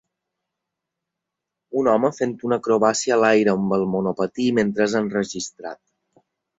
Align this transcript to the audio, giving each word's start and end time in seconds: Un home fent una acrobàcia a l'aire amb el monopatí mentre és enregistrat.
Un 1.83 1.89
home 1.91 2.11
fent 2.21 2.33
una 2.51 2.59
acrobàcia 2.63 3.15
a 3.19 3.23
l'aire 3.27 3.55
amb 3.57 3.79
el 3.81 3.87
monopatí 3.95 4.51
mentre 4.61 4.91
és 4.91 5.01
enregistrat. 5.05 5.85